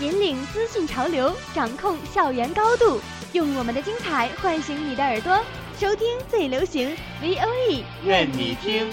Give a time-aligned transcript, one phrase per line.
[0.00, 3.00] 引领资讯潮流，掌控校园高度，
[3.32, 5.40] 用我们的精彩唤醒你的耳朵，
[5.78, 8.92] 收听最流行 V O E，愿你听。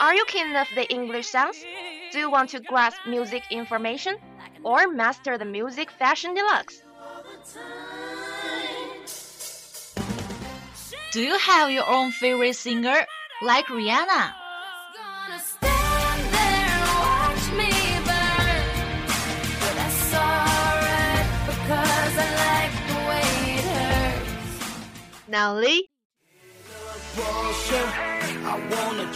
[0.00, 1.58] Are you keen of the English sounds?
[2.12, 4.16] Do you want to grasp music information?
[4.62, 6.82] Or master the music fashion deluxe?
[11.12, 13.04] Do you have your own favorite singer,
[13.42, 14.32] like Rihanna?
[25.26, 25.88] Now Lee,
[28.46, 29.10] I wanna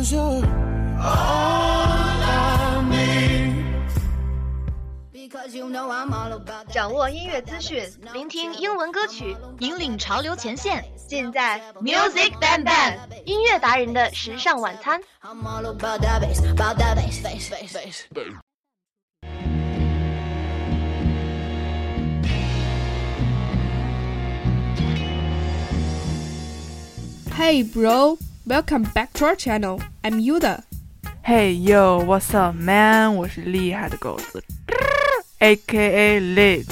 [0.00, 3.52] Cause you're all I need.
[5.12, 6.72] Because you know I'm all about that.
[6.72, 7.84] 掌握音乐资讯，
[8.14, 10.82] 聆听英文歌曲，引领潮流前线。
[11.06, 14.98] 尽在 Music Bang Bang 音乐达人的时尚晚餐。
[15.22, 18.32] I'm all about that bass, about that bass, bass, bass, bass.
[27.36, 29.78] Hey bro, welcome back to our channel.
[30.03, 30.63] I'm Yuda。
[31.21, 33.15] Hey yo, what's up, man?
[33.15, 34.43] 我是厉害的狗子
[35.37, 36.19] ，A.K.A.
[36.19, 36.65] Liz.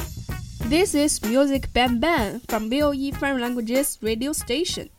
[0.67, 4.89] This is Music Bam Bam from VOE Foreign Languages Radio Station.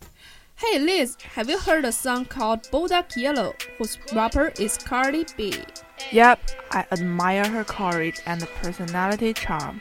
[0.54, 5.52] Hey Liz, have you heard a song called Bodak Yellow, whose rapper is Cardi B?
[6.12, 6.38] Yep,
[6.70, 9.80] I admire her courage and personality charm.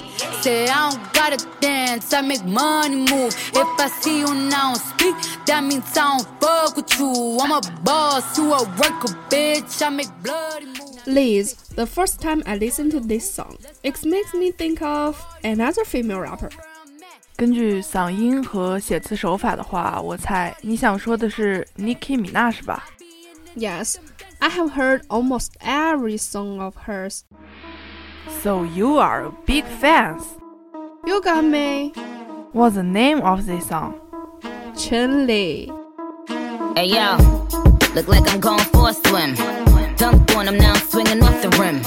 [0.42, 3.34] Say I don't gotta dance, I make money move.
[3.52, 5.14] If I see you now speak,
[5.46, 7.38] that means I don't fuck with you.
[7.40, 9.82] I'm a boss, you a worker, bitch.
[9.82, 11.06] I make bloody moves.
[11.06, 15.84] Liz, the first time I listened to this song, it makes me think of another
[15.84, 16.50] female rapper.
[17.36, 22.86] 根据嗓音和写词手法的话，我猜你想说的是 Nicki Minaj 吧？
[23.54, 23.96] Yes,
[24.38, 27.20] I have heard almost every song of hers.
[28.39, 30.23] So you are a big fans.
[31.05, 31.93] You got me,
[32.53, 33.99] What's the name of this song?
[34.75, 35.71] Chun-Li.
[36.75, 37.17] Hey yo,
[37.93, 39.35] look like I'm going for a swim.
[39.95, 41.81] Dunked on him, now I'm swinging off the rim.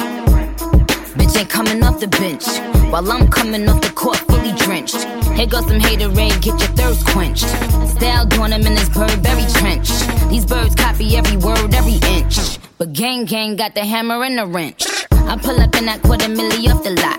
[1.19, 2.47] Bitch ain't coming off the bench.
[2.93, 5.05] While I'm coming off the court fully drenched.
[5.37, 7.49] Here goes some haterade, get your thirst quenched.
[7.97, 9.91] Style doing him in this Burberry trench.
[10.31, 12.59] These birds copy every word, every inch.
[12.79, 14.94] But gang gang got the hammer and the wrench.
[15.27, 17.19] I pull up in that quarter milli off the lot.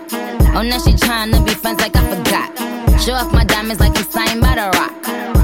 [0.55, 2.49] Oh, now she tryna be friends like I forgot.
[3.01, 4.93] Show off my diamonds like I'm signed by the rock.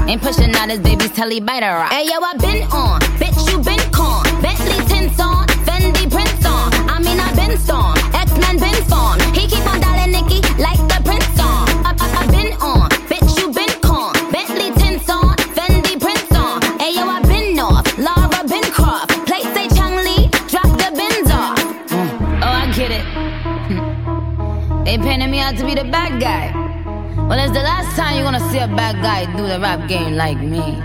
[0.08, 1.92] Ain't pushing out his baby's telly by the rock.
[1.92, 4.24] Hey yo, I been on, bitch you been con.
[4.40, 6.72] Bentley tints on, Fendi prints on.
[6.88, 9.22] I mean I been storm, X Men been formed.
[9.36, 10.80] He keep on dialing Nicki like
[25.92, 26.50] bad guy.
[27.28, 30.14] Well, it's the last time you're gonna see a bad guy do the rap game
[30.14, 30.82] like me.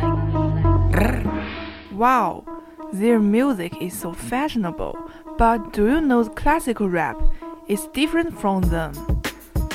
[1.94, 2.44] Wow,
[2.92, 4.98] their music is so fashionable.
[5.38, 7.18] But do you know the classical rap
[7.68, 8.94] It's different from them?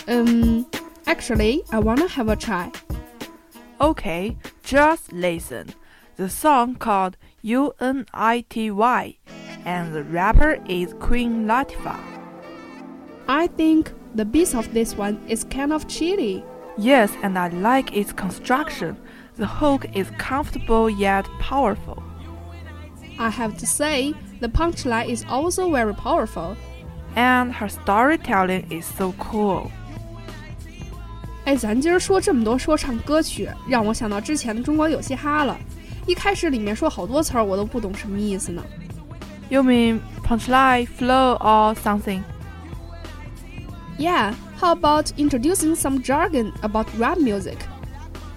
[0.07, 0.67] Um,
[1.07, 2.71] actually, I wanna have a try.
[3.81, 5.75] Okay, just listen.
[6.17, 9.17] The song called U-N-I-T-Y,
[9.65, 12.01] and the rapper is Queen Latifah.
[13.29, 16.43] I think the bass of this one is kind of chilly.
[16.77, 18.97] Yes, and I like its construction.
[19.37, 22.03] The hook is comfortable yet powerful.
[23.19, 26.57] I have to say, the punchline is also very powerful.
[27.15, 29.71] And her storytelling is so cool.
[31.45, 35.59] 哎，咱今儿说这么多说唱歌曲，让我想到之前的中国有嘻哈了。
[36.07, 38.63] 一开始里面说好多词儿，我都不懂什么意思呢。
[39.49, 42.23] You mean punchline, flow, or something?
[43.99, 47.57] Yeah, how about introducing some jargon about rap music?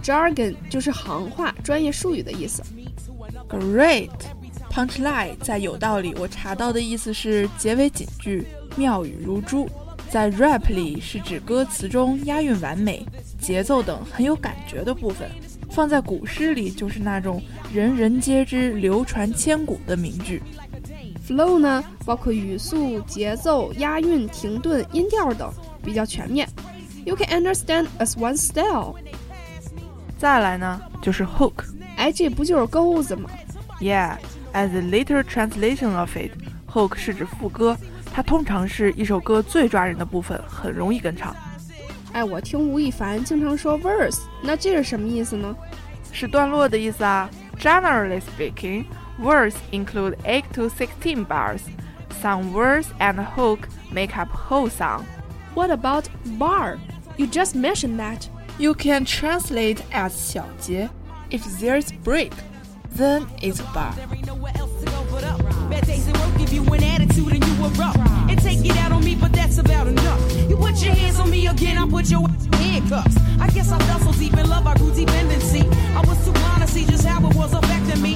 [0.04, 2.62] Jargon 就是行话、专业术语的意思。
[3.50, 4.10] Great.
[4.70, 9.70] Punchline 在有道理我查到的意思是结尾警句，妙语如珠。
[10.10, 13.06] 在 rap 里是指歌词中押韵完美、
[13.40, 15.30] 节奏等很有感觉的部分。
[15.72, 17.42] 放在古诗里就是那种
[17.74, 20.42] 人人皆知、流传千古的名句。
[21.27, 25.53] Flow 呢，包括语速、节奏、押韵、停顿、音调等，
[25.83, 26.49] 比较全面。
[27.05, 28.95] You can understand as one style。
[30.19, 31.65] 再来呢，就是 hook。
[31.97, 33.31] 哎，这不就是钩子吗
[33.81, 34.17] Yeah,
[34.53, 36.33] as a literal translation of it,
[36.71, 37.77] hook 是指副歌，
[38.13, 41.35] 它通常是一首歌最抓人的部分，很容易跟唱。
[42.13, 45.57] 哎，我听吴亦凡经常说 verse，那这是什么意思呢？
[46.13, 47.31] 是段落的意思啊。
[47.59, 48.85] Generally speaking,
[49.20, 51.64] Words include 8 to 16 bars.
[52.22, 55.06] Some verse and hook make up whole song.
[55.54, 56.80] What about bar?
[57.18, 58.28] You just mentioned that.
[58.60, 60.90] You can translate as 小节.
[61.30, 62.34] If there's break,
[62.92, 63.94] then it's bar.
[63.96, 65.40] There ain't nowhere else to go but up.
[65.70, 67.98] Bad days at work give you an attitude and you erupt.
[68.30, 70.50] And take it out on me, but that's about enough.
[70.50, 73.18] You put your hands on me again, I put your ass in handcuffs.
[73.40, 75.62] I guess I fell so deep in love, I grew dependency.
[75.96, 78.16] I was too blind to see just how it was affecting me.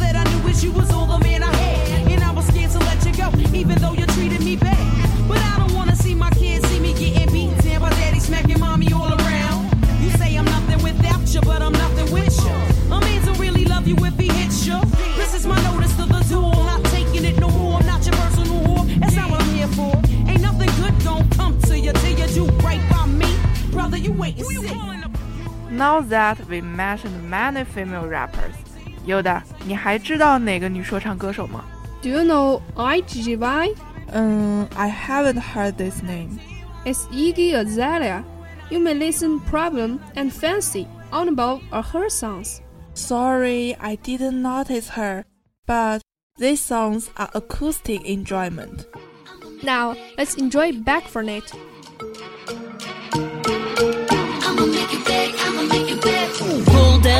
[0.00, 2.10] All that I knew is you was all the man I had.
[2.10, 5.28] And I was scared to let you go, even though you treated me bad.
[5.28, 8.60] But I don't wanna see my kids see me getting beaten down by daddy smacking
[8.60, 9.70] mommy all around.
[10.00, 12.94] You say I'm nothing without you, but I'm nothing with you.
[12.94, 14.80] A man don't really love you if he hits you.
[15.16, 16.54] This is my notice to the door.
[16.54, 17.80] Not taking it no more.
[17.80, 19.00] I'm not your personal whore.
[19.00, 19.94] That's not what I'm here for.
[20.30, 23.30] Ain't nothing good gon' come to you till you do right by me.
[23.70, 24.80] Brother, you wait and see.
[25.70, 28.54] Now that we mentioned many female rappers,
[29.06, 31.64] Yoda，你还知道哪个女说唱歌手吗
[32.02, 33.74] ？Do you know Iggy?
[34.76, 36.38] I haven't heard this name.
[36.84, 38.24] It's Iggy Azalea.
[38.70, 42.60] You may listen Problem and Fancy on about or her songs.
[42.94, 45.24] Sorry, I didn't notice her,
[45.66, 46.02] but
[46.38, 48.86] these songs are acoustic enjoyment.
[49.62, 51.52] Now, let's enjoy Back for Night.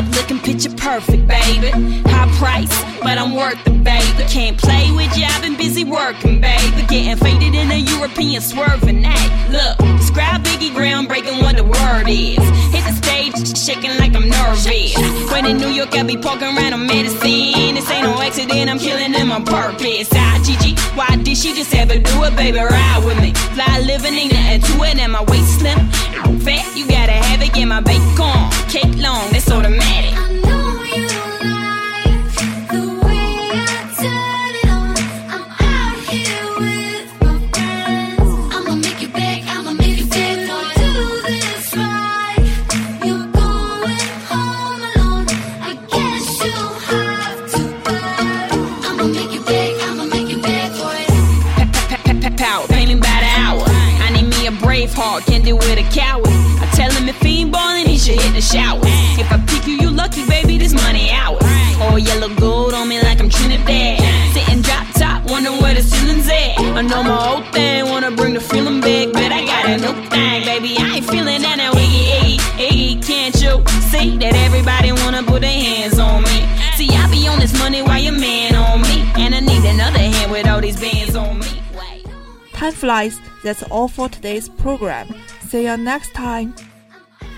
[0.00, 1.70] Up looking picture perfect, baby.
[2.08, 4.25] High price, but I'm worth it, baby.
[4.29, 6.82] Can't play with you, I've been busy working, baby.
[6.88, 9.39] Getting faded in a European swerving act.
[9.50, 12.38] Look, describe Biggie groundbreaking what the word is.
[12.70, 14.94] Hit the stage, shaking like I'm nervous.
[15.32, 17.75] When in New York, I be poking around on medicine.
[17.75, 20.08] This ain't no accident, I'm killing them on purpose.
[20.12, 22.58] Ah, Gigi, why did she just ever do it, baby?
[22.58, 23.32] Ride with me.
[23.55, 25.79] Fly living, ain't nothing to it, and my waist slim.
[26.41, 28.50] Fat, you gotta have it, get my bacon.
[28.69, 30.50] Cake long, that's automatic.
[59.18, 61.42] If I pick you, you lucky, baby, this money ours.
[61.80, 63.99] All yellow gold on me like I'm Trinidad.
[64.35, 66.59] Sitting drop top, wondering where the ceiling's at.
[66.59, 69.94] I know my old thing, wanna bring the feeling back, but I got a new
[70.09, 70.76] thing, baby.
[70.78, 73.06] I ain't feeling that now, iggy, iggy, iggy.
[73.06, 76.38] Can't you see that everybody wanna put their hands on me?
[76.76, 79.99] See, I be on this money while your man on me, and I need another
[79.99, 81.62] hand with all these bands on me.
[81.78, 82.06] Wait.
[82.52, 83.18] Time flies.
[83.42, 85.14] That's all for today's program.
[85.49, 86.54] See you next time.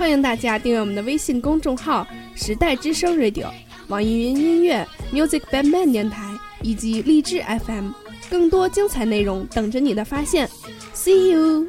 [0.02, 2.04] 欢迎大家订阅我们的微信公众号
[2.35, 3.47] “时代之声 Radio”、
[3.87, 6.28] 网易云音乐、Music Band Man 电台
[6.61, 7.92] 以及励志 FM，
[8.28, 10.50] 更多精彩内容等着你的发现。
[10.92, 11.68] See you。